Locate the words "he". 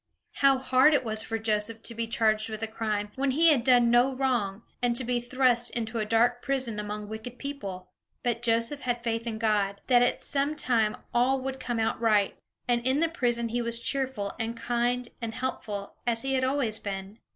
3.29-3.49, 13.49-13.61, 16.23-16.33